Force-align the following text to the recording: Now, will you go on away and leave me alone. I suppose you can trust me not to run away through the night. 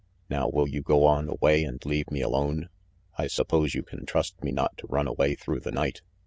Now, 0.31 0.49
will 0.49 0.67
you 0.67 0.81
go 0.81 1.05
on 1.05 1.29
away 1.29 1.63
and 1.63 1.79
leave 1.85 2.09
me 2.09 2.21
alone. 2.21 2.69
I 3.19 3.27
suppose 3.27 3.75
you 3.75 3.83
can 3.83 4.07
trust 4.07 4.43
me 4.43 4.51
not 4.51 4.75
to 4.77 4.87
run 4.87 5.05
away 5.07 5.35
through 5.35 5.59
the 5.59 5.71
night. 5.71 6.01